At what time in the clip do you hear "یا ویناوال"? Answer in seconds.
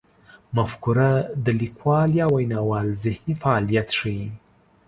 2.21-2.87